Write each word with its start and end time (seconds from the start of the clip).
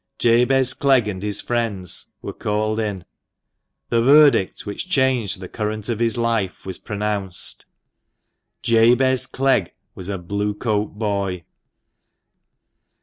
"Jabez 0.17 0.73
Clegg 0.73 1.07
and 1.07 1.21
his 1.21 1.41
friends" 1.41 2.15
were 2.23 2.33
called 2.33 2.79
in; 2.79 3.05
the 3.89 4.01
verdict 4.01 4.65
which 4.65 4.89
changed 4.89 5.39
the 5.39 5.47
current 5.47 5.89
of 5.89 5.99
his 5.99 6.17
life 6.17 6.65
was 6.65 6.79
pronounced— 6.79 7.67
Jabez 8.63 9.27
Clegg 9.27 9.73
was 9.93 10.09
a 10.09 10.17
Blue 10.17 10.55
coat 10.55 10.97
boy 10.97 11.43